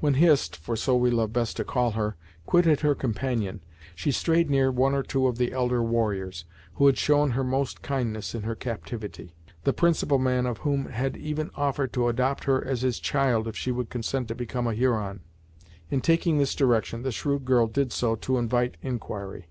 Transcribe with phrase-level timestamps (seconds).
[0.00, 3.62] When Hist for so we love best to call her quitted her companion,
[3.94, 7.80] she strayed near one or two of the elder warriors, who had shown her most
[7.80, 9.32] kindness in her captivity,
[9.64, 13.56] the principal man of whom had even offered to adopt her as his child if
[13.56, 15.20] she would consent to become a Huron.
[15.90, 19.46] In taking this direction, the shrewd girl did so to invite inquiry.